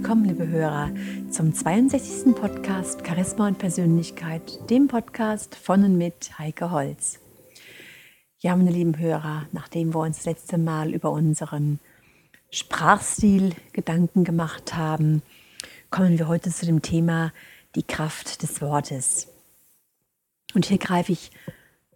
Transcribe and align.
Willkommen, 0.00 0.26
liebe 0.26 0.46
Hörer, 0.46 0.92
zum 1.28 1.52
62. 1.52 2.32
Podcast 2.32 3.04
Charisma 3.04 3.48
und 3.48 3.58
Persönlichkeit, 3.58 4.70
dem 4.70 4.86
Podcast 4.86 5.56
von 5.56 5.82
und 5.82 5.98
mit 5.98 6.38
Heike 6.38 6.70
Holz. 6.70 7.18
Ja, 8.38 8.54
meine 8.54 8.70
lieben 8.70 8.96
Hörer, 8.96 9.48
nachdem 9.50 9.92
wir 9.92 9.98
uns 9.98 10.18
das 10.18 10.26
letzte 10.26 10.56
Mal 10.56 10.94
über 10.94 11.10
unseren 11.10 11.80
Sprachstil 12.48 13.56
Gedanken 13.72 14.22
gemacht 14.22 14.76
haben, 14.76 15.20
kommen 15.90 16.16
wir 16.16 16.28
heute 16.28 16.50
zu 16.50 16.64
dem 16.64 16.80
Thema 16.80 17.32
die 17.74 17.82
Kraft 17.82 18.44
des 18.44 18.62
Wortes. 18.62 19.26
Und 20.54 20.66
hier 20.66 20.78
greife 20.78 21.10
ich 21.10 21.32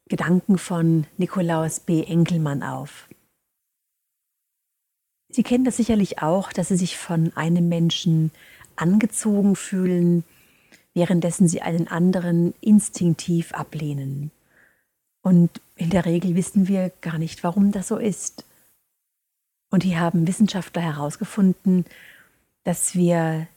Gedanken 0.09 0.59
von 0.59 1.07
Nikolaus 1.19 1.79
B. 1.79 2.03
Enkelmann 2.03 2.65
auf. 2.65 3.07
Sie 5.33 5.43
kennen 5.43 5.65
das 5.65 5.79
sicherlich 5.79 6.21
auch, 6.21 6.53
dass 6.53 6.69
Sie 6.69 6.77
sich 6.77 6.99
von 6.99 7.33
einem 7.35 7.69
Menschen 7.69 8.31
angezogen 8.77 9.57
fühlen, 9.57 10.25
währenddessen 10.93 11.49
Sie 11.49 11.63
einen 11.63 11.89
anderen 11.89 12.53
instinktiv 12.61 13.55
ablehnen. 13.55 14.31
Und 15.23 15.51
in 15.77 15.89
der 15.89 16.05
Regel 16.05 16.35
wissen 16.35 16.69
wir 16.69 16.93
gar 17.01 17.17
nicht, 17.17 17.43
warum 17.45 17.73
das 17.73 17.89
so 17.89 17.97
ist. 17.97 18.45
Und 19.71 19.85
hier 19.85 20.01
haben 20.01 20.29
Wissenschaftler 20.29 20.83
herausgefunden, 20.83 21.87
dass 22.65 22.95
wir 22.95 23.49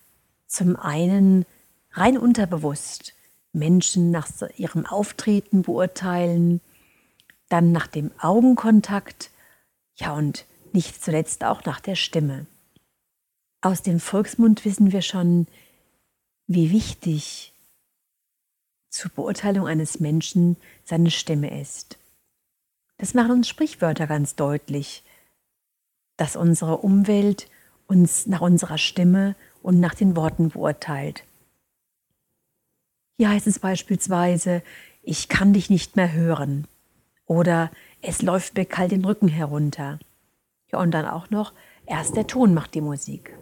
zum 0.48 0.78
einen 0.78 1.46
rein 1.92 2.18
unterbewusst 2.18 3.14
Menschen 3.52 4.12
nach 4.12 4.30
ihrem 4.56 4.86
Auftreten 4.86 5.64
beurteilen, 5.64 6.62
dann 7.50 7.74
nach 7.74 7.88
dem 7.88 8.12
Augenkontakt, 8.20 9.30
ja 9.96 10.14
und 10.14 10.46
nicht 10.76 11.04
zuletzt 11.04 11.44
auch 11.44 11.64
nach 11.66 11.80
der 11.80 11.96
Stimme. 11.96 12.46
Aus 13.62 13.82
dem 13.82 14.00
Volksmund 14.00 14.64
wissen 14.66 14.92
wir 14.92 15.02
schon, 15.02 15.48
wie 16.48 16.72
wichtig 16.72 17.54
zur 18.90 19.12
Beurteilung 19.12 19.68
eines 19.68 20.00
Menschen 20.00 20.58
seine 20.84 21.12
Stimme 21.12 21.60
ist. 21.60 21.98
Das 22.98 23.14
machen 23.14 23.32
uns 23.32 23.50
Sprichwörter 23.50 24.08
ganz 24.08 24.36
deutlich, 24.36 25.04
dass 26.18 26.36
unsere 26.36 26.78
Umwelt 26.78 27.50
uns 27.88 28.28
nach 28.28 28.42
unserer 28.42 28.78
Stimme 28.78 29.36
und 29.62 29.80
nach 29.80 29.96
den 29.96 30.16
Worten 30.16 30.50
beurteilt. 30.50 31.24
Hier 33.18 33.30
heißt 33.30 33.48
es 33.48 33.60
beispielsweise, 33.60 34.62
ich 35.02 35.28
kann 35.28 35.54
dich 35.54 35.70
nicht 35.70 35.96
mehr 35.96 36.14
hören 36.14 36.68
oder 37.26 37.72
es 38.02 38.22
läuft 38.22 38.56
mir 38.56 38.66
kalt 38.66 38.92
den 38.92 39.06
Rücken 39.06 39.28
herunter. 39.28 40.00
Ja, 40.72 40.80
und 40.80 40.92
dann 40.92 41.06
auch 41.06 41.30
noch, 41.30 41.54
erst 41.86 42.16
der 42.16 42.28
Ton 42.28 42.54
macht 42.54 42.74
die 42.74 42.82
Musik. 42.82 43.38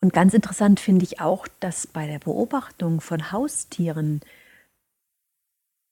Und 0.00 0.12
ganz 0.12 0.32
interessant 0.32 0.80
finde 0.80 1.04
ich 1.04 1.20
auch, 1.20 1.46
dass 1.60 1.86
bei 1.86 2.06
der 2.06 2.18
Beobachtung 2.18 3.00
von 3.00 3.32
Haustieren 3.32 4.20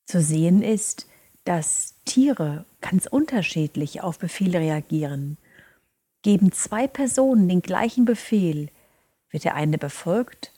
zu 0.07 0.23
sehen 0.23 0.63
ist, 0.63 1.07
dass 1.45 1.95
Tiere 2.05 2.65
ganz 2.81 3.07
unterschiedlich 3.07 4.01
auf 4.01 4.19
Befehle 4.19 4.61
reagieren. 4.61 5.37
Geben 6.23 6.53
zwei 6.53 6.87
Personen 6.87 7.49
den 7.49 7.63
gleichen 7.63 8.05
Befehl, 8.05 8.71
wird 9.31 9.45
der 9.45 9.55
eine 9.55 9.79
befolgt 9.79 10.53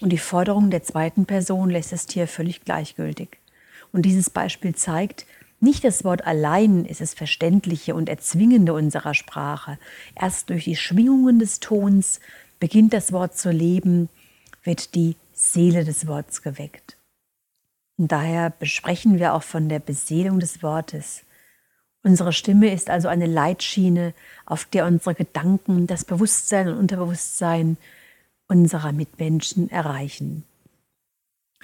und 0.00 0.10
die 0.10 0.18
Forderung 0.18 0.70
der 0.70 0.82
zweiten 0.82 1.26
Person 1.26 1.70
lässt 1.70 1.92
das 1.92 2.06
Tier 2.06 2.26
völlig 2.26 2.64
gleichgültig. 2.64 3.38
Und 3.92 4.02
dieses 4.02 4.30
Beispiel 4.30 4.74
zeigt, 4.74 5.26
nicht 5.60 5.84
das 5.84 6.04
Wort 6.04 6.26
allein 6.26 6.84
ist 6.84 7.00
das 7.00 7.14
Verständliche 7.14 7.94
und 7.94 8.08
Erzwingende 8.08 8.74
unserer 8.74 9.14
Sprache. 9.14 9.78
Erst 10.14 10.50
durch 10.50 10.64
die 10.64 10.76
Schwingungen 10.76 11.38
des 11.38 11.60
Tons 11.60 12.20
beginnt 12.58 12.92
das 12.92 13.12
Wort 13.12 13.36
zu 13.36 13.50
leben, 13.50 14.08
wird 14.62 14.94
die 14.94 15.16
Seele 15.32 15.84
des 15.84 16.06
Wortes 16.06 16.42
geweckt. 16.42 16.96
Und 17.96 18.12
daher 18.12 18.50
besprechen 18.50 19.18
wir 19.18 19.34
auch 19.34 19.42
von 19.42 19.68
der 19.68 19.78
Beseelung 19.78 20.40
des 20.40 20.62
Wortes. 20.62 21.22
Unsere 22.02 22.32
Stimme 22.32 22.72
ist 22.72 22.90
also 22.90 23.08
eine 23.08 23.26
Leitschiene, 23.26 24.12
auf 24.44 24.66
der 24.66 24.86
unsere 24.86 25.14
Gedanken, 25.14 25.86
das 25.86 26.04
Bewusstsein 26.04 26.68
und 26.68 26.78
Unterbewusstsein 26.78 27.78
unserer 28.46 28.92
Mitmenschen 28.92 29.70
erreichen. 29.70 30.44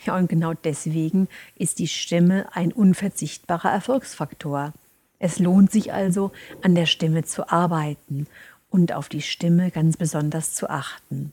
Ja, 0.05 0.17
und 0.17 0.29
genau 0.29 0.53
deswegen 0.55 1.29
ist 1.55 1.79
die 1.79 1.89
Stimme 1.89 2.47
ein 2.55 2.73
unverzichtbarer 2.73 3.71
Erfolgsfaktor. 3.71 4.73
Es 5.19 5.39
lohnt 5.39 5.71
sich 5.71 5.93
also, 5.93 6.33
an 6.63 6.75
der 6.75 6.87
Stimme 6.87 7.23
zu 7.25 7.49
arbeiten 7.49 8.27
und 8.71 8.93
auf 8.93 9.09
die 9.09 9.23
Stimme 9.23 9.71
ganz 9.71 9.97
besonders 9.97 10.55
zu 10.55 10.69
achten. 10.69 11.33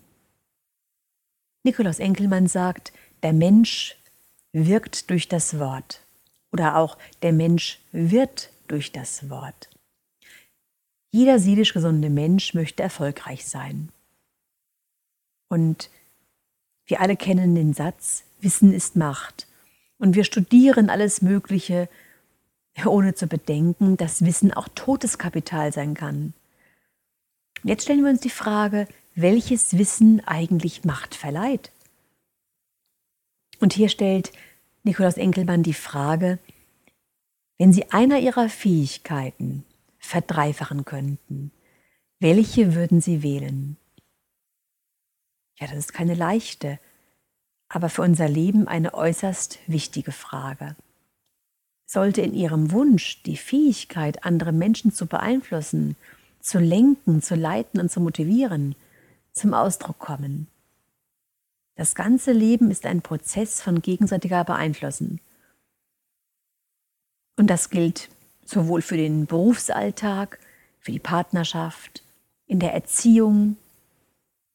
Nikolaus 1.63 2.00
Enkelmann 2.00 2.47
sagt, 2.47 2.94
der 3.24 3.34
Mensch 3.34 3.97
wirkt 4.53 5.09
durch 5.09 5.28
das 5.28 5.57
Wort 5.59 6.01
oder 6.51 6.78
auch 6.78 6.97
der 7.22 7.34
Mensch 7.34 7.80
wird 7.91 8.51
durch 8.68 8.91
das 8.91 9.30
Wort. 9.30 9.69
Jeder 11.12 11.40
seelisch 11.40 11.74
gesunde 11.74 12.09
Mensch 12.09 12.53
möchte 12.53 12.84
erfolgreich 12.84 13.47
sein. 13.47 13.90
Und 15.50 15.90
wir 16.86 17.01
alle 17.01 17.18
kennen 17.18 17.56
den 17.56 17.74
Satz, 17.74 18.24
Wissen 18.42 18.74
ist 18.74 18.96
Macht. 18.96 19.48
Und 19.98 20.16
wir 20.16 20.24
studieren 20.24 20.90
alles 20.90 21.22
Mögliche, 21.22 21.90
ohne 22.86 23.14
zu 23.14 23.28
bedenken, 23.28 23.98
dass 23.98 24.24
Wissen 24.24 24.54
auch 24.54 24.70
totes 24.74 25.18
Kapital 25.18 25.74
sein 25.74 25.94
kann. 25.94 26.34
Jetzt 27.64 27.84
stellen 27.84 28.04
wir 28.04 28.10
uns 28.10 28.22
die 28.22 28.30
Frage, 28.30 28.88
welches 29.16 29.78
Wissen 29.78 30.26
eigentlich 30.26 30.86
Macht 30.86 31.16
verleiht. 31.16 31.72
Und 33.60 33.74
hier 33.74 33.90
stellt 33.90 34.32
Nikolaus 34.84 35.18
Enkelmann 35.18 35.64
die 35.64 35.74
Frage, 35.74 36.40
wenn 37.58 37.74
Sie 37.74 37.92
einer 37.92 38.20
Ihrer 38.20 38.48
Fähigkeiten 38.48 39.66
verdreifachen 39.98 40.86
könnten, 40.86 41.52
welche 42.20 42.74
würden 42.74 43.02
Sie 43.02 43.22
wählen? 43.22 43.76
Ja, 45.60 45.68
das 45.68 45.78
ist 45.78 45.94
keine 45.94 46.14
leichte, 46.14 46.80
aber 47.69 47.90
für 47.90 48.02
unser 48.02 48.28
Leben 48.28 48.68
eine 48.68 48.94
äußerst 48.94 49.59
wichtige 49.68 50.12
Frage. 50.12 50.75
Sollte 51.85 52.22
in 52.22 52.34
Ihrem 52.34 52.72
Wunsch 52.72 53.24
die 53.24 53.38
Fähigkeit, 53.38 54.25
andere 54.25 54.52
Menschen 54.52 54.91
zu 54.91 55.06
beeinflussen, 55.06 55.96
zu 56.40 56.59
lenken, 56.59 57.22
zu 57.22 57.35
leiten 57.35 57.80
und 57.80 57.91
zu 57.91 58.02
motivieren, 58.02 58.75
zum 59.31 59.53
Ausdruck 59.53 60.00
kommen. 60.00 60.47
Das 61.75 61.96
ganze 61.96 62.31
Leben 62.31 62.72
ist 62.72 62.85
ein 62.85 63.02
Prozess 63.02 63.62
von 63.62 63.81
gegenseitiger 63.81 64.44
Beeinflussen. 64.44 65.22
Und 67.38 67.47
das 67.47 67.69
gilt 67.69 68.09
sowohl 68.44 68.81
für 68.81 68.97
den 68.97 69.28
Berufsalltag, 69.28 70.40
für 70.80 70.91
die 70.91 71.00
Partnerschaft, 71.00 72.03
in 72.47 72.59
der 72.59 72.74
Erziehung, 72.74 73.57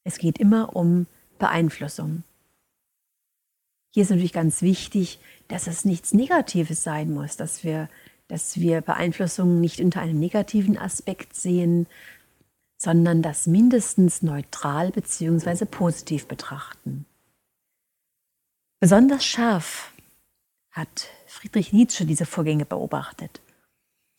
es 0.02 0.18
geht 0.18 0.38
immer 0.38 0.74
um 0.76 1.06
Beeinflussung. 1.38 2.24
Hier 3.94 4.02
ist 4.02 4.10
natürlich 4.10 4.32
ganz 4.32 4.60
wichtig, 4.60 5.20
dass 5.46 5.68
es 5.68 5.84
nichts 5.84 6.12
Negatives 6.12 6.82
sein 6.82 7.14
muss, 7.14 7.36
dass 7.36 7.62
wir, 7.62 7.88
dass 8.26 8.58
wir 8.58 8.80
Beeinflussung 8.80 9.60
nicht 9.60 9.78
unter 9.78 10.00
einem 10.00 10.18
negativen 10.18 10.76
Aspekt 10.76 11.36
sehen, 11.36 11.86
sondern 12.76 13.22
das 13.22 13.46
mindestens 13.46 14.20
neutral 14.22 14.90
bzw. 14.90 15.64
positiv 15.66 16.26
betrachten. 16.26 17.06
Besonders 18.80 19.24
scharf 19.24 19.92
hat 20.72 21.06
Friedrich 21.28 21.72
Nietzsche 21.72 22.04
diese 22.04 22.26
Vorgänge 22.26 22.64
beobachtet. 22.64 23.40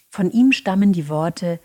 Von 0.09 0.31
ihm 0.31 0.53
stammen 0.53 0.93
die 0.93 1.09
Worte, 1.09 1.59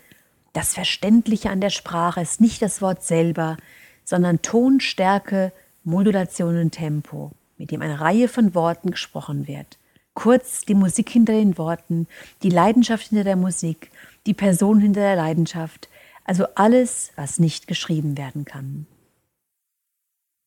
das 0.51 0.73
Verständliche 0.73 1.49
an 1.49 1.61
der 1.61 1.69
Sprache 1.69 2.19
ist 2.19 2.41
nicht 2.41 2.61
das 2.61 2.81
Wort 2.81 3.03
selber, 3.03 3.55
sondern 4.03 4.41
Tonstärke, 4.41 5.53
Modulation 5.85 6.57
und 6.57 6.71
Tempo, 6.71 7.31
mit 7.61 7.69
dem 7.69 7.83
eine 7.83 8.01
Reihe 8.01 8.27
von 8.27 8.55
Worten 8.55 8.89
gesprochen 8.89 9.47
wird. 9.47 9.77
Kurz 10.15 10.65
die 10.65 10.73
Musik 10.73 11.11
hinter 11.11 11.33
den 11.33 11.59
Worten, 11.59 12.07
die 12.41 12.49
Leidenschaft 12.49 13.09
hinter 13.09 13.23
der 13.23 13.35
Musik, 13.35 13.91
die 14.25 14.33
Person 14.33 14.79
hinter 14.79 15.01
der 15.01 15.15
Leidenschaft, 15.15 15.87
also 16.25 16.47
alles, 16.55 17.11
was 17.15 17.37
nicht 17.37 17.67
geschrieben 17.67 18.17
werden 18.17 18.45
kann. 18.45 18.87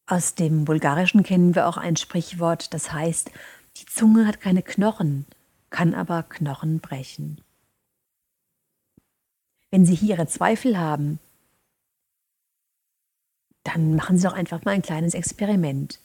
Aus 0.08 0.34
dem 0.34 0.64
Bulgarischen 0.64 1.22
kennen 1.22 1.54
wir 1.54 1.68
auch 1.68 1.76
ein 1.76 1.94
Sprichwort, 1.94 2.74
das 2.74 2.92
heißt, 2.92 3.30
die 3.76 3.86
Zunge 3.86 4.26
hat 4.26 4.40
keine 4.40 4.62
Knochen, 4.62 5.24
kann 5.70 5.94
aber 5.94 6.24
Knochen 6.24 6.80
brechen. 6.80 7.40
Wenn 9.70 9.86
Sie 9.86 9.94
hier 9.94 10.16
Ihre 10.16 10.26
Zweifel 10.26 10.78
haben, 10.78 11.20
dann 13.62 13.94
machen 13.94 14.18
Sie 14.18 14.26
doch 14.26 14.34
einfach 14.34 14.64
mal 14.64 14.72
ein 14.72 14.82
kleines 14.82 15.14
Experiment. 15.14 16.00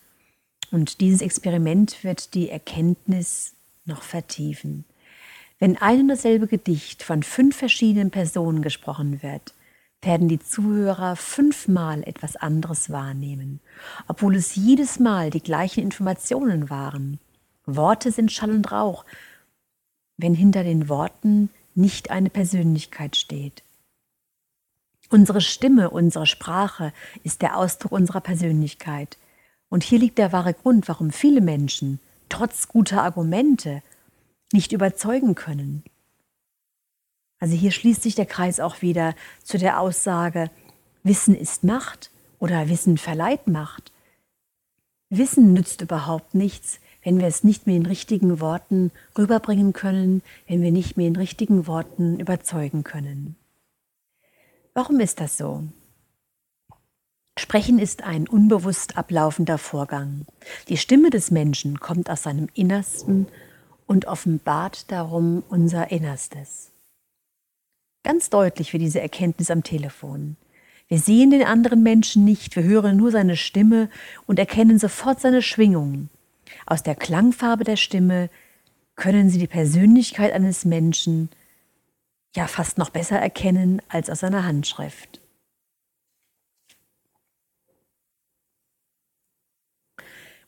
Und 0.72 1.02
dieses 1.02 1.22
Experiment 1.22 2.04
wird 2.04 2.34
die 2.34 2.50
Erkenntnis 2.50 3.54
noch 3.86 4.04
vertiefen. 4.04 4.86
Wenn 5.58 5.78
ein 5.78 6.02
und 6.02 6.08
dasselbe 6.10 6.48
Gedicht 6.48 7.04
von 7.04 7.24
fünf 7.24 7.58
verschiedenen 7.58 8.12
Personen 8.12 8.62
gesprochen 8.62 9.22
wird, 9.24 9.54
werden 10.02 10.30
die 10.30 10.40
Zuhörer 10.40 11.16
fünfmal 11.16 12.04
etwas 12.04 12.38
anderes 12.38 12.90
wahrnehmen, 12.90 13.60
obwohl 14.08 14.36
es 14.36 14.56
jedes 14.56 15.00
Mal 15.00 15.30
die 15.30 15.44
gleichen 15.44 15.84
Informationen 15.84 16.70
waren. 16.70 17.20
Worte 17.66 18.12
sind 18.12 18.32
Schall 18.32 18.52
und 18.52 18.72
Rauch, 18.72 19.04
wenn 20.18 20.34
hinter 20.34 20.64
den 20.64 20.88
Worten 20.88 21.50
nicht 21.76 22.12
eine 22.12 22.30
Persönlichkeit 22.30 23.16
steht. 23.16 23.64
Unsere 25.10 25.42
Stimme, 25.42 25.90
unsere 25.90 26.28
Sprache 26.28 26.94
ist 27.24 27.42
der 27.42 27.58
Ausdruck 27.58 27.92
unserer 27.92 28.22
Persönlichkeit. 28.22 29.18
Und 29.70 29.84
hier 29.84 30.00
liegt 30.00 30.18
der 30.18 30.32
wahre 30.32 30.54
Grund, 30.54 30.88
warum 30.88 31.12
viele 31.12 31.42
Menschen, 31.42 32.00
trotz 32.28 32.68
guter 32.68 33.04
Argumente, 33.04 33.82
nicht 34.52 34.72
überzeugen 34.72 35.36
können. 35.36 35.84
Also 37.40 37.56
hier 37.56 37.72
schließt 37.72 38.04
sich 38.04 38.16
der 38.16 38.26
Kreis 38.26 38.60
auch 38.60 38.82
wieder 38.82 39.16
zu 39.44 39.58
der 39.58 39.80
Aussage, 39.80 40.50
Wissen 41.04 41.36
ist 41.36 41.64
Macht 41.64 42.12
oder 42.40 42.68
Wissen 42.68 42.98
verleiht 42.98 43.48
Macht. 43.48 43.92
Wissen 45.10 45.54
nützt 45.54 45.82
überhaupt 45.82 46.36
nichts, 46.36 46.80
wenn 47.04 47.20
wir 47.20 47.28
es 47.28 47.44
nicht 47.44 47.66
mehr 47.66 47.78
in 47.78 47.86
richtigen 47.86 48.42
Worten 48.42 48.92
rüberbringen 49.18 49.74
können, 49.74 50.22
wenn 50.48 50.62
wir 50.62 50.72
nicht 50.72 50.98
mehr 50.98 51.08
in 51.08 51.16
richtigen 51.16 51.66
Worten 51.68 52.20
überzeugen 52.20 52.84
können. 52.84 53.36
Warum 54.74 55.00
ist 55.00 55.20
das 55.20 55.38
so? 55.38 55.64
Sprechen 57.40 57.80
ist 57.80 58.04
ein 58.04 58.28
unbewusst 58.28 58.98
ablaufender 58.98 59.58
Vorgang. 59.58 60.26
Die 60.68 60.78
Stimme 60.78 61.10
des 61.10 61.32
Menschen 61.32 61.80
kommt 61.80 62.10
aus 62.10 62.24
seinem 62.24 62.50
Innersten 62.54 63.28
und 63.88 64.06
offenbart 64.06 64.92
darum 64.92 65.44
unser 65.50 65.90
Innerstes. 65.90 66.72
Ganz 68.04 68.30
deutlich 68.30 68.74
wird 68.74 68.84
diese 68.84 69.02
Erkenntnis 69.02 69.52
am 69.52 69.64
Telefon. 69.64 70.36
Wir 70.90 71.00
sehen 71.00 71.32
den 71.32 71.44
anderen 71.44 71.82
Menschen 71.82 72.26
nicht, 72.26 72.56
wir 72.56 72.64
hören 72.64 72.98
nur 72.98 73.12
seine 73.12 73.38
Stimme 73.38 73.90
und 74.26 74.38
erkennen 74.38 74.78
sofort 74.78 75.22
seine 75.22 75.42
Schwingung. 75.42 76.10
Aus 76.66 76.84
der 76.84 76.96
Klangfarbe 76.96 77.64
der 77.64 77.78
Stimme 77.78 78.30
können 78.96 79.30
Sie 79.30 79.40
die 79.40 79.48
Persönlichkeit 79.48 80.34
eines 80.34 80.66
Menschen 80.66 81.30
ja 82.36 82.48
fast 82.48 82.78
noch 82.78 82.90
besser 82.90 83.18
erkennen 83.18 83.82
als 83.88 84.10
aus 84.10 84.20
seiner 84.20 84.46
Handschrift. 84.46 85.19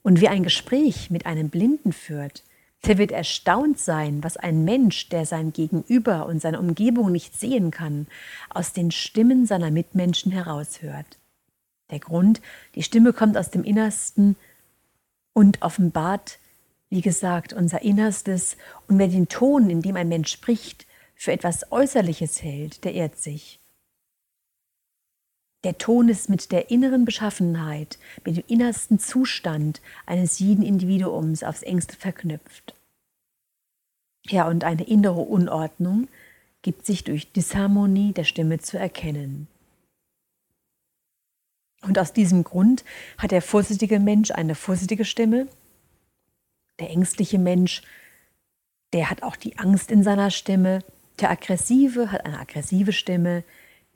Und 0.04 0.22
wie 0.22 0.28
ein 0.28 0.44
Gespräch 0.44 1.10
mit 1.10 1.26
einem 1.26 1.50
Blinden 1.50 1.94
führt, 1.94 2.44
der 2.86 2.98
wird 2.98 3.12
erstaunt 3.12 3.78
sein, 3.78 4.24
was 4.24 4.38
ein 4.38 4.66
Mensch, 4.66 5.10
der 5.10 5.26
sein 5.26 5.54
Gegenüber 5.54 6.26
und 6.26 6.42
seine 6.42 6.60
Umgebung 6.60 7.12
nicht 7.12 7.40
sehen 7.40 7.70
kann, 7.70 8.08
aus 8.50 8.74
den 8.74 8.90
Stimmen 8.90 9.46
seiner 9.46 9.70
Mitmenschen 9.70 10.32
heraushört. 10.32 11.20
Der 11.92 12.00
Grund, 12.00 12.42
die 12.76 12.84
Stimme 12.84 13.14
kommt 13.14 13.38
aus 13.38 13.52
dem 13.52 13.64
Innersten 13.64 14.36
und 15.34 15.62
offenbart, 15.62 16.40
wie 16.90 17.02
gesagt, 17.02 17.54
unser 17.54 17.84
Innerstes. 17.84 18.58
Und 18.88 18.98
wer 18.98 19.08
den 19.08 19.30
Ton, 19.30 19.70
in 19.70 19.82
dem 19.82 19.96
ein 19.96 20.10
Mensch 20.10 20.32
spricht, 20.32 20.88
für 21.16 21.32
etwas 21.32 21.72
Äußerliches 21.72 22.42
hält, 22.42 22.84
der 22.84 22.94
ehrt 22.94 23.18
sich. 23.18 23.61
Der 25.64 25.78
Ton 25.78 26.10
ist 26.10 26.30
mit 26.30 26.52
der 26.52 26.72
inneren 26.72 27.06
Beschaffenheit, 27.06 28.00
mit 28.26 28.38
dem 28.38 28.44
innersten 28.48 28.98
Zustand 28.98 29.82
eines 30.06 30.40
jeden 30.40 30.64
Individuums 30.64 31.44
aufs 31.44 31.62
engste 31.62 31.96
verknüpft. 31.96 32.74
Ja, 34.26 34.48
und 34.48 34.64
eine 34.64 34.84
innere 34.84 35.22
Unordnung 35.22 36.08
gibt 36.62 36.86
sich 36.86 37.04
durch 37.04 37.32
Disharmonie 37.32 38.14
der 38.14 38.24
Stimme 38.24 38.60
zu 38.60 38.78
erkennen. 38.78 39.48
Und 41.82 41.98
aus 41.98 42.14
diesem 42.14 42.44
Grund 42.44 42.84
hat 43.18 43.32
der 43.32 43.42
vorsichtige 43.42 44.00
Mensch 44.00 44.32
eine 44.32 44.54
vorsichtige 44.54 45.06
Stimme, 45.06 45.48
der 46.80 46.92
ängstliche 46.92 47.40
Mensch, 47.40 47.82
der 48.94 49.10
hat 49.10 49.24
auch 49.24 49.36
die 49.36 49.58
Angst 49.58 49.92
in 49.92 50.04
seiner 50.04 50.32
Stimme, 50.32 50.84
der 51.20 51.32
aggressive 51.32 52.12
hat 52.12 52.26
eine 52.26 52.40
aggressive 52.40 52.94
Stimme, 52.94 53.44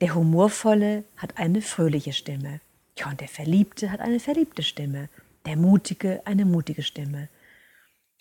der 0.00 0.14
Humorvolle 0.14 1.04
hat 1.16 1.38
eine 1.38 1.62
fröhliche 1.62 2.12
Stimme. 2.12 2.60
Ja, 2.98 3.08
und 3.10 3.20
der 3.20 3.28
Verliebte 3.28 3.90
hat 3.90 4.00
eine 4.00 4.20
verliebte 4.20 4.62
Stimme. 4.62 5.08
Der 5.46 5.56
Mutige 5.56 6.22
eine 6.26 6.44
mutige 6.44 6.82
Stimme. 6.82 7.28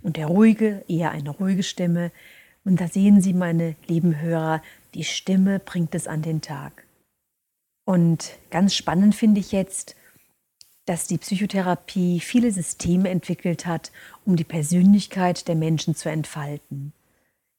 Und 0.04 0.18
der 0.18 0.28
Ruhige 0.28 0.84
eher 0.88 1.12
eine 1.12 1.32
ruhige 1.32 1.64
Stimme. 1.64 2.12
Und 2.64 2.80
da 2.80 2.88
sehen 2.88 3.22
Sie, 3.22 3.34
meine 3.34 3.76
lieben 3.88 4.20
Hörer, 4.20 4.62
die 4.94 5.04
Stimme 5.04 5.60
bringt 5.60 5.96
es 5.96 6.08
an 6.08 6.22
den 6.22 6.42
Tag. 6.42 6.86
Und 7.86 8.38
ganz 8.50 8.74
spannend 8.74 9.16
finde 9.16 9.40
ich 9.40 9.52
jetzt, 9.52 9.96
dass 10.86 11.08
die 11.08 11.18
Psychotherapie 11.18 12.20
viele 12.20 12.52
Systeme 12.52 13.10
entwickelt 13.10 13.66
hat, 13.66 13.92
um 14.26 14.36
die 14.36 14.44
Persönlichkeit 14.44 15.48
der 15.48 15.56
Menschen 15.56 15.96
zu 15.96 16.10
entfalten. 16.10 16.94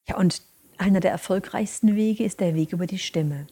Ja, 0.08 0.16
und 0.16 0.42
einer 0.78 1.00
der 1.00 1.10
erfolgreichsten 1.10 1.96
Wege 1.96 2.24
ist 2.24 2.40
der 2.40 2.54
Weg 2.54 2.72
über 2.72 2.86
die 2.86 2.98
Stimme. 2.98 3.46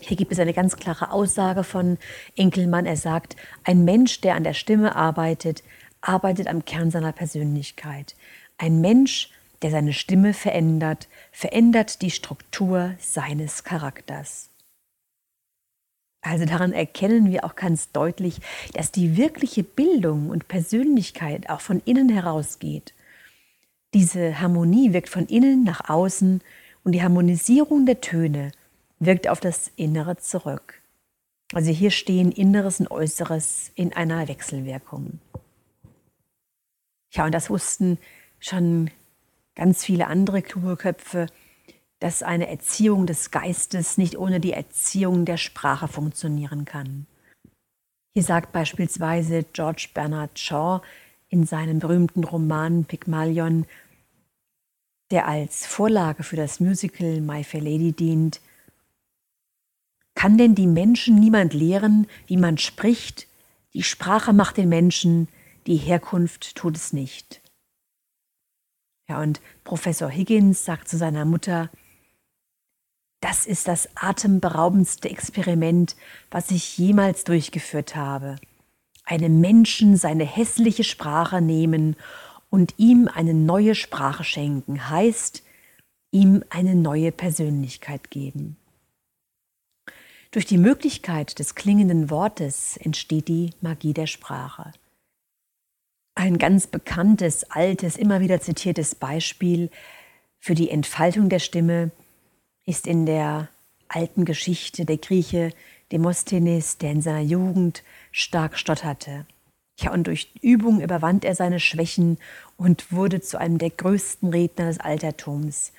Hier 0.00 0.16
gibt 0.16 0.32
es 0.32 0.38
eine 0.38 0.52
ganz 0.52 0.76
klare 0.76 1.10
Aussage 1.10 1.64
von 1.64 1.98
Enkelmann. 2.36 2.86
Er 2.86 2.96
sagt, 2.96 3.36
ein 3.64 3.84
Mensch, 3.84 4.20
der 4.20 4.34
an 4.34 4.44
der 4.44 4.54
Stimme 4.54 4.94
arbeitet, 4.94 5.62
arbeitet 6.00 6.48
am 6.48 6.64
Kern 6.64 6.90
seiner 6.90 7.12
Persönlichkeit. 7.12 8.14
Ein 8.58 8.80
Mensch, 8.80 9.30
der 9.62 9.70
seine 9.70 9.92
Stimme 9.92 10.34
verändert, 10.34 11.08
verändert 11.32 12.02
die 12.02 12.10
Struktur 12.10 12.94
seines 12.98 13.64
Charakters. 13.64 14.50
Also 16.20 16.44
daran 16.44 16.72
erkennen 16.72 17.30
wir 17.30 17.44
auch 17.44 17.54
ganz 17.54 17.92
deutlich, 17.92 18.40
dass 18.74 18.90
die 18.90 19.16
wirkliche 19.16 19.62
Bildung 19.62 20.28
und 20.28 20.48
Persönlichkeit 20.48 21.48
auch 21.48 21.60
von 21.60 21.80
innen 21.84 22.08
herausgeht. 22.08 22.94
Diese 23.94 24.40
Harmonie 24.40 24.92
wirkt 24.92 25.08
von 25.08 25.26
innen 25.26 25.62
nach 25.62 25.88
außen 25.88 26.42
und 26.82 26.92
die 26.92 27.02
Harmonisierung 27.02 27.86
der 27.86 28.00
Töne 28.00 28.50
wirkt 28.98 29.28
auf 29.28 29.40
das 29.40 29.70
Innere 29.76 30.16
zurück. 30.16 30.80
Also 31.52 31.70
hier 31.70 31.90
stehen 31.90 32.32
Inneres 32.32 32.80
und 32.80 32.90
Äußeres 32.90 33.70
in 33.74 33.92
einer 33.92 34.26
Wechselwirkung. 34.26 35.20
Ja, 37.12 37.24
und 37.24 37.32
das 37.32 37.50
wussten 37.50 37.98
schon 38.40 38.90
ganz 39.54 39.84
viele 39.84 40.06
andere 40.08 40.42
kluge 40.42 40.76
Köpfe, 40.76 41.26
dass 42.00 42.22
eine 42.22 42.48
Erziehung 42.48 43.06
des 43.06 43.30
Geistes 43.30 43.96
nicht 43.96 44.18
ohne 44.18 44.40
die 44.40 44.52
Erziehung 44.52 45.24
der 45.24 45.38
Sprache 45.38 45.88
funktionieren 45.88 46.64
kann. 46.64 47.06
Hier 48.12 48.22
sagt 48.22 48.52
beispielsweise 48.52 49.44
George 49.52 49.88
Bernard 49.94 50.38
Shaw 50.38 50.80
in 51.28 51.46
seinem 51.46 51.78
berühmten 51.78 52.24
Roman 52.24 52.84
Pygmalion, 52.84 53.66
der 55.10 55.26
als 55.28 55.66
Vorlage 55.66 56.22
für 56.22 56.36
das 56.36 56.60
Musical 56.60 57.20
My 57.20 57.44
Fair 57.44 57.62
Lady 57.62 57.92
dient, 57.92 58.40
kann 60.26 60.38
denn 60.38 60.56
die 60.56 60.66
Menschen 60.66 61.20
niemand 61.20 61.54
lehren, 61.54 62.08
wie 62.26 62.36
man 62.36 62.58
spricht? 62.58 63.28
Die 63.74 63.84
Sprache 63.84 64.32
macht 64.32 64.56
den 64.56 64.68
Menschen, 64.68 65.28
die 65.68 65.76
Herkunft 65.76 66.56
tut 66.56 66.76
es 66.76 66.92
nicht. 66.92 67.40
Ja, 69.08 69.22
und 69.22 69.40
Professor 69.62 70.10
Higgins 70.10 70.64
sagt 70.64 70.88
zu 70.88 70.96
seiner 70.96 71.24
Mutter, 71.24 71.70
das 73.20 73.46
ist 73.46 73.68
das 73.68 73.88
atemberaubendste 73.94 75.08
Experiment, 75.08 75.94
was 76.28 76.50
ich 76.50 76.76
jemals 76.76 77.22
durchgeführt 77.22 77.94
habe. 77.94 78.34
Einem 79.04 79.40
Menschen 79.40 79.96
seine 79.96 80.24
hässliche 80.24 80.82
Sprache 80.82 81.40
nehmen 81.40 81.94
und 82.50 82.74
ihm 82.78 83.06
eine 83.06 83.32
neue 83.32 83.76
Sprache 83.76 84.24
schenken, 84.24 84.90
heißt 84.90 85.44
ihm 86.10 86.42
eine 86.50 86.74
neue 86.74 87.12
Persönlichkeit 87.12 88.10
geben. 88.10 88.56
Durch 90.30 90.46
die 90.46 90.58
Möglichkeit 90.58 91.38
des 91.38 91.54
klingenden 91.54 92.10
Wortes 92.10 92.76
entsteht 92.76 93.28
die 93.28 93.50
Magie 93.60 93.94
der 93.94 94.06
Sprache. 94.06 94.72
Ein 96.14 96.38
ganz 96.38 96.66
bekanntes, 96.66 97.50
altes, 97.50 97.96
immer 97.96 98.20
wieder 98.20 98.40
zitiertes 98.40 98.94
Beispiel 98.94 99.70
für 100.40 100.54
die 100.54 100.70
Entfaltung 100.70 101.28
der 101.28 101.38
Stimme 101.38 101.90
ist 102.64 102.86
in 102.86 103.06
der 103.06 103.48
alten 103.88 104.24
Geschichte 104.24 104.84
der 104.84 104.96
Grieche 104.96 105.52
Demosthenes, 105.92 106.78
der 106.78 106.92
in 106.92 107.02
seiner 107.02 107.20
Jugend 107.20 107.84
stark 108.10 108.58
stotterte. 108.58 109.26
Ja, 109.78 109.92
und 109.92 110.06
durch 110.06 110.32
Übung 110.40 110.80
überwand 110.80 111.24
er 111.24 111.34
seine 111.34 111.60
Schwächen 111.60 112.18
und 112.56 112.90
wurde 112.90 113.20
zu 113.20 113.38
einem 113.38 113.58
der 113.58 113.70
größten 113.70 114.30
Redner 114.30 114.66
des 114.66 114.80
Altertums. 114.80 115.72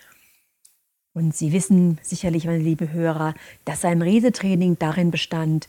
Und 1.17 1.35
Sie 1.35 1.51
wissen 1.51 1.97
sicherlich, 2.03 2.45
meine 2.45 2.59
liebe 2.59 2.91
Hörer, 2.91 3.33
dass 3.65 3.81
sein 3.81 4.03
Redetraining 4.03 4.77
darin 4.77 5.09
bestand, 5.09 5.67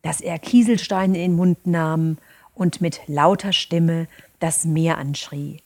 dass 0.00 0.22
er 0.22 0.38
Kieselsteine 0.38 1.18
in 1.18 1.32
den 1.32 1.36
Mund 1.36 1.66
nahm 1.66 2.16
und 2.54 2.80
mit 2.80 3.02
lauter 3.06 3.52
Stimme 3.52 4.08
das 4.38 4.64
Meer 4.64 4.96
anschrie. 4.96 5.60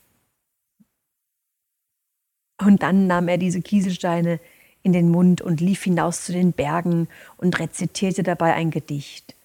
Und 2.60 2.82
dann 2.82 3.06
nahm 3.06 3.28
er 3.28 3.38
diese 3.38 3.62
Kieselsteine 3.62 4.40
in 4.82 4.92
den 4.92 5.08
Mund 5.08 5.40
und 5.40 5.60
lief 5.60 5.84
hinaus 5.84 6.24
zu 6.24 6.32
den 6.32 6.52
Bergen 6.52 7.06
und 7.36 7.60
rezitierte 7.60 8.24
dabei 8.24 8.54
ein 8.54 8.72
Gedicht. 8.72 9.36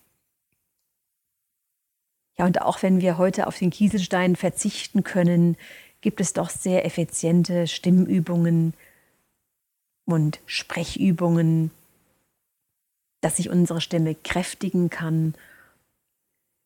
Ja, 2.39 2.47
und 2.47 2.59
auch 2.63 2.81
wenn 2.81 3.01
wir 3.01 3.19
heute 3.19 3.45
auf 3.45 3.59
den 3.59 3.69
Kieselstein 3.69 4.35
verzichten 4.35 5.03
können, 5.03 5.57
gibt 6.01 6.21
es 6.21 6.33
doch 6.33 6.49
sehr 6.49 6.85
effiziente 6.85 7.67
Stimmübungen 7.67 8.73
und 10.05 10.39
Sprechübungen, 10.45 11.71
dass 13.21 13.37
sich 13.37 13.49
unsere 13.49 13.81
Stimme 13.81 14.15
kräftigen 14.15 14.89
kann 14.89 15.35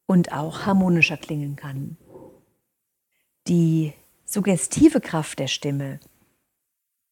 und 0.08 0.34
auch 0.34 0.66
harmonischer 0.66 1.18
klingen 1.18 1.56
kann. 1.56 1.98
Die 3.48 3.94
suggestive 4.26 5.02
Kraft 5.02 5.40
der 5.40 5.48
Stimme 5.48 6.00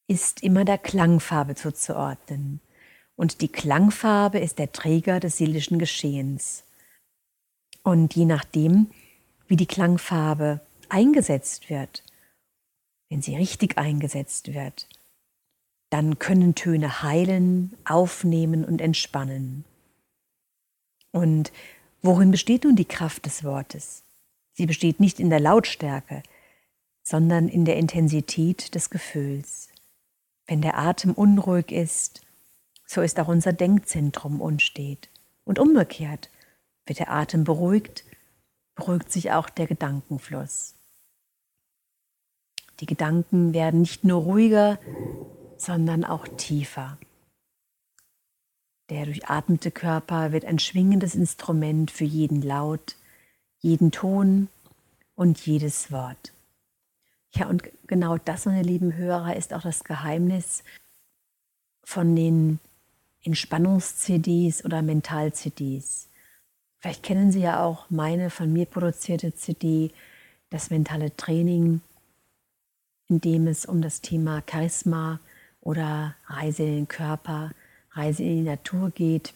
ist 0.07 0.43
immer 0.43 0.65
der 0.65 0.77
Klangfarbe 0.77 1.55
zuzuordnen. 1.55 2.61
Und 3.15 3.41
die 3.41 3.47
Klangfarbe 3.47 4.39
ist 4.39 4.59
der 4.59 4.71
Träger 4.71 5.19
des 5.19 5.37
seelischen 5.37 5.79
Geschehens. 5.79 6.63
Und 7.83 8.15
je 8.15 8.25
nachdem, 8.25 8.91
wie 9.47 9.55
die 9.55 9.65
Klangfarbe 9.65 10.61
eingesetzt 10.89 11.69
wird, 11.69 12.03
wenn 13.09 13.21
sie 13.21 13.35
richtig 13.35 13.77
eingesetzt 13.77 14.53
wird, 14.53 14.87
dann 15.89 16.19
können 16.19 16.55
Töne 16.55 17.01
heilen, 17.01 17.73
aufnehmen 17.85 18.65
und 18.65 18.81
entspannen. 18.81 19.63
Und 21.11 21.51
worin 22.01 22.31
besteht 22.31 22.63
nun 22.63 22.75
die 22.75 22.85
Kraft 22.85 23.25
des 23.25 23.43
Wortes? 23.43 24.03
Sie 24.53 24.65
besteht 24.65 24.99
nicht 24.99 25.19
in 25.19 25.29
der 25.29 25.39
Lautstärke, 25.39 26.23
sondern 27.03 27.47
in 27.47 27.63
der 27.63 27.77
Intensität 27.77 28.75
des 28.75 28.89
Gefühls. 28.89 29.69
Wenn 30.45 30.61
der 30.61 30.77
Atem 30.77 31.13
unruhig 31.13 31.71
ist, 31.71 32.21
so 32.85 33.01
ist 33.01 33.19
auch 33.19 33.27
unser 33.27 33.53
Denkzentrum 33.53 34.41
unstet. 34.41 35.09
Und 35.45 35.59
umgekehrt, 35.59 36.29
wird 36.85 36.99
der 36.99 37.11
Atem 37.11 37.43
beruhigt, 37.43 38.03
beruhigt 38.75 39.11
sich 39.11 39.31
auch 39.31 39.49
der 39.49 39.67
Gedankenfluss. 39.67 40.73
Die 42.79 42.85
Gedanken 42.85 43.53
werden 43.53 43.81
nicht 43.81 44.03
nur 44.03 44.21
ruhiger, 44.23 44.77
sondern 45.61 46.03
auch 46.03 46.27
tiefer. 46.27 46.97
Der 48.89 49.05
durchatmete 49.05 49.71
Körper 49.71 50.31
wird 50.31 50.45
ein 50.45 50.59
schwingendes 50.59 51.13
Instrument 51.13 51.91
für 51.91 52.05
jeden 52.05 52.41
Laut, 52.41 52.95
jeden 53.59 53.91
Ton 53.91 54.47
und 55.15 55.45
jedes 55.45 55.91
Wort. 55.91 56.31
Ja, 57.33 57.47
und 57.47 57.63
genau 57.87 58.17
das, 58.17 58.45
meine 58.45 58.61
lieben 58.61 58.95
Hörer, 58.95 59.35
ist 59.35 59.53
auch 59.53 59.61
das 59.61 59.83
Geheimnis 59.83 60.63
von 61.83 62.15
den 62.15 62.59
Entspannungs-CDs 63.23 64.63
oder 64.63 64.81
Mental-CDs. 64.81 66.07
Vielleicht 66.79 67.03
kennen 67.03 67.31
Sie 67.31 67.41
ja 67.41 67.63
auch 67.63 67.89
meine 67.89 68.29
von 68.29 68.53
mir 68.53 68.65
produzierte 68.65 69.35
CD, 69.35 69.91
das 70.49 70.69
mentale 70.69 71.15
Training, 71.17 71.81
in 73.09 73.19
dem 73.19 73.47
es 73.47 73.65
um 73.65 73.81
das 73.81 74.01
Thema 74.01 74.41
Charisma 74.49 75.19
oder 75.67 76.15
Reise 76.27 76.63
in 76.63 76.75
den 76.75 76.87
Körper, 76.87 77.51
Reise 77.91 78.23
in 78.23 78.37
die 78.37 78.49
Natur 78.49 78.89
geht. 78.89 79.33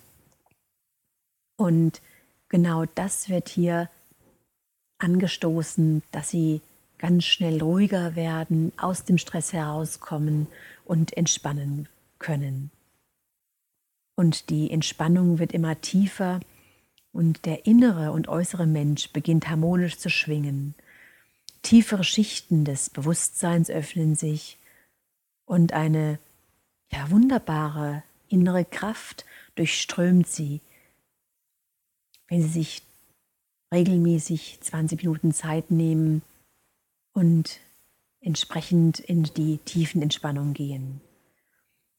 Und 1.57 2.01
genau 2.47 2.85
das 2.85 3.27
wird 3.27 3.49
hier 3.49 3.89
angestoßen, 4.97 6.03
dass 6.13 6.29
Sie 6.29 6.61
ganz 6.99 7.25
schnell 7.25 7.61
ruhiger 7.61 8.15
werden, 8.15 8.71
aus 8.77 9.03
dem 9.03 9.17
Stress 9.17 9.51
herauskommen 9.51 10.47
und 10.85 11.17
entspannen 11.17 11.89
können. 12.17 12.71
Und 14.15 14.49
die 14.49 14.71
Entspannung 14.71 15.37
wird 15.37 15.51
immer 15.51 15.81
tiefer 15.81 16.39
und 17.11 17.45
der 17.45 17.65
innere 17.65 18.13
und 18.13 18.29
äußere 18.29 18.67
Mensch 18.67 19.11
beginnt 19.11 19.49
harmonisch 19.49 19.97
zu 19.97 20.09
schwingen. 20.09 20.75
Tiefere 21.61 22.05
Schichten 22.05 22.63
des 22.63 22.89
Bewusstseins 22.89 23.69
öffnen 23.69 24.15
sich 24.15 24.57
und 25.51 25.73
eine 25.73 26.17
ja, 26.93 27.11
wunderbare 27.11 28.03
innere 28.29 28.63
Kraft 28.63 29.25
durchströmt 29.55 30.25
sie, 30.25 30.61
wenn 32.29 32.41
Sie 32.41 32.47
sich 32.47 32.83
regelmäßig 33.73 34.59
20 34.61 35.03
Minuten 35.03 35.33
Zeit 35.33 35.69
nehmen 35.69 36.21
und 37.11 37.59
entsprechend 38.21 39.01
in 39.01 39.23
die 39.23 39.57
tiefen 39.57 40.01
Entspannung 40.01 40.53
gehen. 40.53 41.01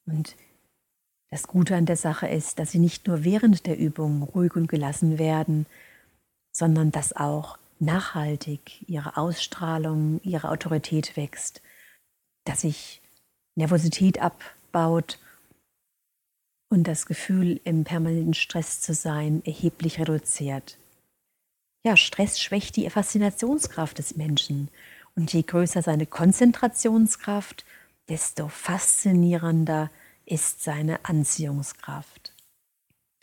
Und 0.06 0.35
das 1.28 1.47
Gute 1.47 1.76
an 1.76 1.85
der 1.85 1.99
Sache 1.99 2.28
ist, 2.28 2.59
dass 2.59 2.71
Sie 2.71 2.78
nicht 2.78 3.06
nur 3.06 3.23
während 3.23 3.66
der 3.66 3.78
Übung 3.78 4.23
ruhig 4.23 4.56
und 4.56 4.66
gelassen 4.66 5.18
werden, 5.18 5.66
sondern 6.52 6.90
dass 6.90 7.14
auch 7.14 7.59
nachhaltig 7.80 8.88
Ihre 8.88 9.18
Ausstrahlung, 9.18 10.23
Ihre 10.25 10.49
Autorität 10.49 11.18
wächst, 11.18 11.61
dass 12.44 12.62
sich 12.62 13.01
Nervosität 13.54 14.21
abbaut 14.21 15.18
und 16.71 16.85
das 16.85 17.06
Gefühl, 17.06 17.61
im 17.64 17.85
permanenten 17.85 18.35
Stress 18.35 18.80
zu 18.80 18.94
sein, 18.94 19.42
erheblich 19.44 19.99
reduziert. 19.99 20.78
Ja, 21.85 21.97
Stress 21.97 22.40
schwächt 22.40 22.76
die 22.76 22.88
Faszinationskraft 22.88 23.99
des 23.99 24.16
Menschen 24.16 24.68
und 25.14 25.32
je 25.32 25.42
größer 25.42 25.82
seine 25.82 26.06
Konzentrationskraft, 26.06 27.64
desto 28.09 28.49
faszinierender 28.49 29.90
ist 30.25 30.62
seine 30.62 31.04
Anziehungskraft. 31.04 32.32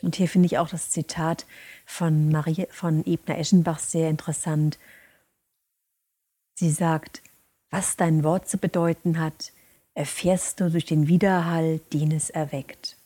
Und 0.02 0.16
hier 0.16 0.28
finde 0.28 0.46
ich 0.46 0.58
auch 0.58 0.68
das 0.68 0.90
Zitat 0.90 1.46
von, 1.84 2.30
Marie, 2.30 2.66
von 2.70 3.04
Ebner 3.04 3.38
Eschenbach 3.38 3.78
sehr 3.78 4.08
interessant. 4.08 4.78
Sie 6.54 6.70
sagt, 6.70 7.22
was 7.70 7.96
dein 7.96 8.24
Wort 8.24 8.48
zu 8.48 8.58
bedeuten 8.58 9.18
hat, 9.18 9.52
erfährst 9.94 10.60
du 10.60 10.70
durch 10.70 10.84
den 10.84 11.08
Widerhall, 11.08 11.80
den 11.92 12.12
es 12.12 12.30
erweckt. 12.30 12.96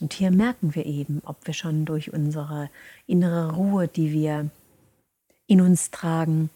Und 0.00 0.12
hier 0.12 0.30
merken 0.30 0.74
wir 0.74 0.86
eben, 0.86 1.22
ob 1.24 1.46
wir 1.46 1.54
schon 1.54 1.84
durch 1.84 2.12
unsere 2.12 2.70
innere 3.06 3.54
Ruhe, 3.54 3.88
die 3.88 4.12
wir 4.12 4.50
in 5.46 5.60
uns 5.60 5.90
tragen, 5.90 6.50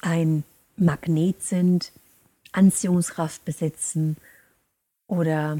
ein 0.00 0.44
Magnet 0.76 1.42
sind, 1.42 1.92
Anziehungskraft 2.52 3.44
besitzen 3.44 4.16
oder 5.06 5.58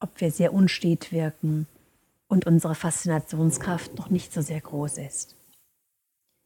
ob 0.00 0.20
wir 0.20 0.30
sehr 0.30 0.52
unstet 0.52 1.12
wirken 1.12 1.66
und 2.28 2.46
unsere 2.46 2.74
Faszinationskraft 2.74 3.96
noch 3.96 4.10
nicht 4.10 4.32
so 4.32 4.42
sehr 4.42 4.60
groß 4.60 4.98
ist. 4.98 5.34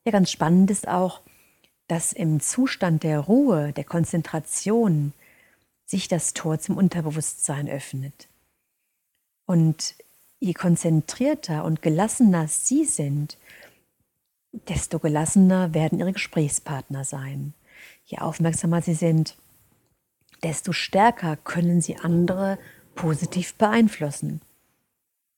Ja, 0.05 0.13
ganz 0.13 0.31
spannend 0.31 0.71
ist 0.71 0.89
auch, 0.89 1.21
dass 1.89 2.13
im 2.13 2.41
Zustand 2.41 3.03
der 3.03 3.21
Ruhe, 3.21 3.73
der 3.73 3.85
Konzentration 3.85 5.13
sich 5.85 6.09
das 6.09 6.35
Tor 6.35 6.59
zum 6.59 6.77
Unterbewusstsein 6.77 7.69
öffnet. 7.69 8.29
Und 9.47 9.95
je 10.39 10.53
konzentrierter 10.53 11.65
und 11.65 11.83
gelassener 11.83 12.47
Sie 12.47 12.85
sind, 12.85 13.39
desto 14.53 14.99
gelassener 14.99 15.75
werden 15.75 15.99
Ihre 15.99 16.13
Gesprächspartner 16.13 17.05
sein. 17.05 17.55
Je 18.05 18.19
aufmerksamer 18.19 18.83
Sie 18.83 18.95
sind, 18.95 19.37
desto 20.43 20.73
stärker 20.73 21.37
können 21.37 21.81
Sie 21.81 21.97
andere 21.97 22.59
positiv 22.95 23.55
beeinflussen. 23.55 24.41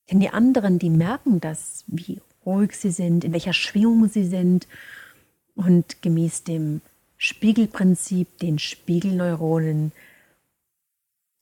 Denn 0.09 0.19
die 0.19 0.29
anderen, 0.29 0.79
die 0.79 0.89
merken 0.89 1.39
das, 1.39 1.85
wie 1.87 2.21
ruhig 2.45 2.73
sie 2.73 2.91
sind, 2.91 3.23
in 3.23 3.31
welcher 3.33 3.53
Schwingung 3.53 4.09
sie 4.09 4.25
sind. 4.25 4.67
Und 5.63 6.01
gemäß 6.01 6.43
dem 6.43 6.81
Spiegelprinzip, 7.17 8.39
den 8.39 8.57
Spiegelneuronen, 8.57 9.91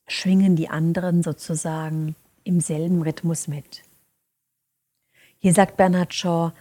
schwingen 0.09 0.57
die 0.57 0.67
anderen 0.67 1.23
sozusagen 1.23 2.17
im 2.43 2.59
selben 2.59 3.01
Rhythmus 3.01 3.47
mit. 3.47 3.83
Hier 5.37 5.53
sagt 5.53 5.77
Bernhard 5.77 6.13
Shaw, 6.13 6.51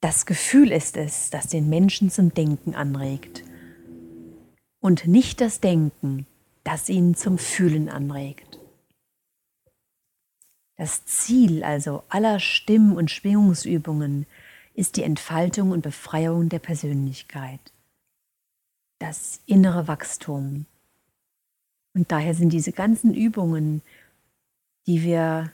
das 0.00 0.24
Gefühl 0.24 0.72
ist 0.72 0.96
es, 0.96 1.28
das 1.28 1.48
den 1.48 1.68
Menschen 1.68 2.10
zum 2.10 2.32
Denken 2.32 2.74
anregt 2.74 3.44
und 4.80 5.06
nicht 5.06 5.42
das 5.42 5.60
Denken, 5.60 6.26
das 6.64 6.88
ihn 6.88 7.14
zum 7.14 7.36
Fühlen 7.36 7.90
anregt. 7.90 8.58
Das 10.78 11.04
Ziel 11.04 11.62
also 11.62 12.04
aller 12.08 12.40
Stimm- 12.40 12.94
und 12.94 13.10
Schwingungsübungen 13.10 14.24
ist 14.80 14.96
die 14.96 15.02
Entfaltung 15.02 15.72
und 15.72 15.82
Befreiung 15.82 16.48
der 16.48 16.58
Persönlichkeit, 16.58 17.60
das 18.98 19.40
innere 19.44 19.88
Wachstum. 19.88 20.64
Und 21.92 22.10
daher 22.10 22.34
sind 22.34 22.50
diese 22.50 22.72
ganzen 22.72 23.12
Übungen, 23.12 23.82
die 24.86 25.02
wir 25.02 25.52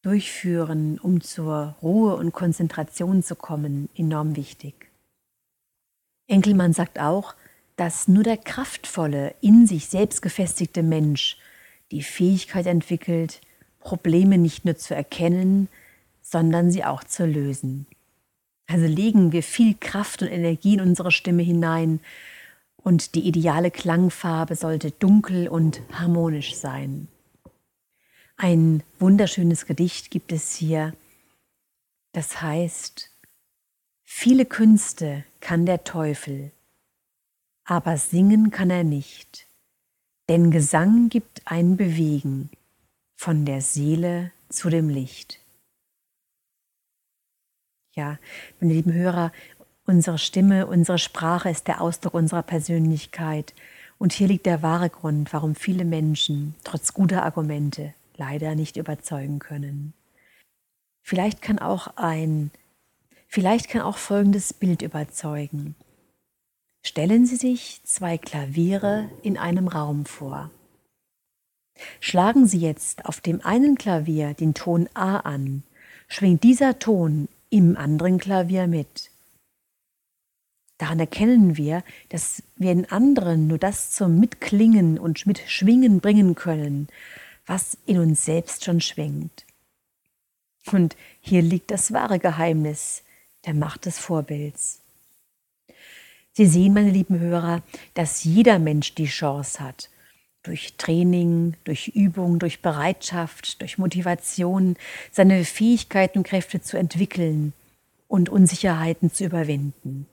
durchführen, 0.00 0.98
um 0.98 1.20
zur 1.20 1.76
Ruhe 1.82 2.16
und 2.16 2.32
Konzentration 2.32 3.22
zu 3.22 3.36
kommen, 3.36 3.90
enorm 3.94 4.36
wichtig. 4.36 4.90
Enkelmann 6.26 6.72
sagt 6.72 6.98
auch, 6.98 7.34
dass 7.76 8.08
nur 8.08 8.22
der 8.22 8.38
kraftvolle, 8.38 9.34
in 9.42 9.66
sich 9.66 9.88
selbst 9.88 10.22
gefestigte 10.22 10.82
Mensch 10.82 11.36
die 11.90 12.02
Fähigkeit 12.02 12.64
entwickelt, 12.64 13.42
Probleme 13.80 14.38
nicht 14.38 14.64
nur 14.64 14.78
zu 14.78 14.94
erkennen, 14.94 15.68
sondern 16.22 16.70
sie 16.70 16.86
auch 16.86 17.04
zu 17.04 17.26
lösen. 17.26 17.86
Also 18.70 18.86
legen 18.86 19.32
wir 19.32 19.42
viel 19.42 19.74
Kraft 19.74 20.22
und 20.22 20.28
Energie 20.28 20.74
in 20.74 20.80
unsere 20.80 21.10
Stimme 21.10 21.42
hinein 21.42 21.98
und 22.76 23.16
die 23.16 23.26
ideale 23.26 23.72
Klangfarbe 23.72 24.54
sollte 24.54 24.92
dunkel 24.92 25.48
und 25.48 25.80
harmonisch 25.92 26.54
sein. 26.54 27.08
Ein 28.36 28.84
wunderschönes 29.00 29.66
Gedicht 29.66 30.12
gibt 30.12 30.30
es 30.30 30.54
hier, 30.54 30.94
das 32.12 32.42
heißt, 32.42 33.10
viele 34.04 34.46
Künste 34.46 35.24
kann 35.40 35.66
der 35.66 35.82
Teufel, 35.82 36.52
aber 37.64 37.96
singen 37.96 38.52
kann 38.52 38.70
er 38.70 38.84
nicht, 38.84 39.48
denn 40.28 40.52
Gesang 40.52 41.08
gibt 41.08 41.42
ein 41.44 41.76
Bewegen 41.76 42.50
von 43.16 43.44
der 43.44 43.62
Seele 43.62 44.30
zu 44.48 44.70
dem 44.70 44.88
Licht. 44.88 45.39
Ja, 47.94 48.18
meine 48.60 48.74
lieben 48.74 48.92
Hörer, 48.92 49.32
unsere 49.84 50.18
Stimme, 50.18 50.66
unsere 50.66 50.98
Sprache 50.98 51.50
ist 51.50 51.66
der 51.66 51.80
Ausdruck 51.80 52.14
unserer 52.14 52.42
Persönlichkeit. 52.42 53.54
Und 53.98 54.12
hier 54.12 54.28
liegt 54.28 54.46
der 54.46 54.62
wahre 54.62 54.88
Grund, 54.88 55.32
warum 55.32 55.54
viele 55.54 55.84
Menschen 55.84 56.54
trotz 56.64 56.94
guter 56.94 57.24
Argumente 57.24 57.92
leider 58.16 58.54
nicht 58.54 58.76
überzeugen 58.76 59.40
können. 59.40 59.92
Vielleicht 61.02 61.42
kann 61.42 61.58
auch 61.58 61.96
ein, 61.96 62.50
vielleicht 63.26 63.68
kann 63.68 63.82
auch 63.82 63.98
folgendes 63.98 64.54
Bild 64.54 64.82
überzeugen. 64.82 65.74
Stellen 66.82 67.26
Sie 67.26 67.36
sich 67.36 67.80
zwei 67.84 68.16
Klaviere 68.16 69.10
in 69.22 69.36
einem 69.36 69.68
Raum 69.68 70.06
vor. 70.06 70.50
Schlagen 71.98 72.46
Sie 72.46 72.58
jetzt 72.58 73.04
auf 73.06 73.20
dem 73.20 73.44
einen 73.44 73.76
Klavier 73.76 74.34
den 74.34 74.54
Ton 74.54 74.88
A 74.94 75.18
an, 75.18 75.62
schwingt 76.08 76.42
dieser 76.42 76.78
Ton 76.78 77.28
im 77.50 77.76
anderen 77.76 78.18
Klavier 78.18 78.66
mit. 78.66 79.10
Daran 80.78 80.98
erkennen 81.00 81.56
wir, 81.58 81.84
dass 82.08 82.42
wir 82.56 82.72
in 82.72 82.90
anderen 82.90 83.46
nur 83.46 83.58
das 83.58 83.90
zum 83.90 84.18
Mitklingen 84.18 84.98
und 84.98 85.26
Mitschwingen 85.26 86.00
bringen 86.00 86.34
können, 86.34 86.88
was 87.44 87.76
in 87.84 87.98
uns 87.98 88.24
selbst 88.24 88.64
schon 88.64 88.80
schwingt. 88.80 89.44
Und 90.72 90.96
hier 91.20 91.42
liegt 91.42 91.70
das 91.70 91.92
wahre 91.92 92.18
Geheimnis 92.18 93.02
der 93.44 93.54
Macht 93.54 93.84
des 93.84 93.98
Vorbilds. 93.98 94.80
Sie 96.32 96.46
sehen, 96.46 96.72
meine 96.72 96.90
lieben 96.90 97.18
Hörer, 97.18 97.62
dass 97.94 98.24
jeder 98.24 98.58
Mensch 98.58 98.94
die 98.94 99.06
Chance 99.06 99.60
hat, 99.60 99.90
durch 100.42 100.74
Training, 100.78 101.56
durch 101.64 101.88
Übung, 101.88 102.38
durch 102.38 102.62
Bereitschaft, 102.62 103.60
durch 103.60 103.78
Motivation 103.78 104.76
seine 105.10 105.44
Fähigkeiten 105.44 106.18
und 106.18 106.26
Kräfte 106.26 106.60
zu 106.60 106.78
entwickeln 106.78 107.52
und 108.08 108.28
Unsicherheiten 108.28 109.12
zu 109.12 109.24
überwinden. 109.24 110.06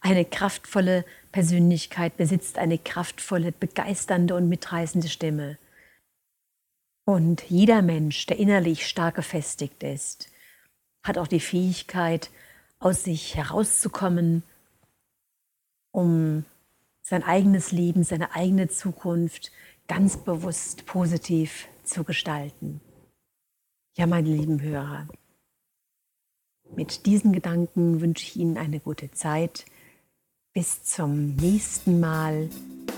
Eine 0.00 0.24
kraftvolle 0.24 1.04
Persönlichkeit 1.32 2.16
besitzt 2.16 2.58
eine 2.58 2.78
kraftvolle, 2.78 3.52
begeisternde 3.52 4.34
und 4.34 4.48
mitreißende 4.48 5.08
Stimme. 5.08 5.58
Und 7.04 7.42
jeder 7.48 7.82
Mensch, 7.82 8.26
der 8.26 8.38
innerlich 8.38 8.86
stark 8.86 9.16
gefestigt 9.16 9.82
ist, 9.82 10.30
hat 11.02 11.18
auch 11.18 11.26
die 11.26 11.40
Fähigkeit, 11.40 12.30
aus 12.78 13.04
sich 13.04 13.34
herauszukommen, 13.34 14.42
um 15.92 16.44
sein 17.10 17.24
eigenes 17.24 17.72
Leben, 17.72 18.04
seine 18.04 18.36
eigene 18.36 18.68
Zukunft 18.68 19.50
ganz 19.88 20.16
bewusst 20.16 20.86
positiv 20.86 21.66
zu 21.82 22.04
gestalten. 22.04 22.80
Ja, 23.96 24.06
meine 24.06 24.28
lieben 24.28 24.62
Hörer, 24.62 25.08
mit 26.76 27.06
diesen 27.06 27.32
Gedanken 27.32 28.00
wünsche 28.00 28.24
ich 28.24 28.36
Ihnen 28.36 28.56
eine 28.56 28.78
gute 28.78 29.10
Zeit. 29.10 29.64
Bis 30.52 30.84
zum 30.84 31.34
nächsten 31.34 31.98
Mal, 31.98 32.48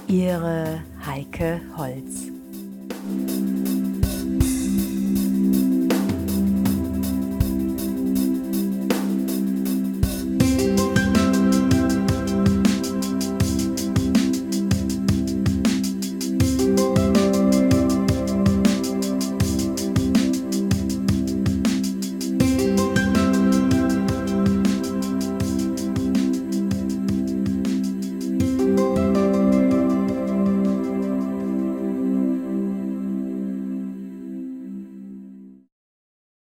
Ihre 0.08 0.82
Heike 1.06 1.62
Holz. 1.78 2.41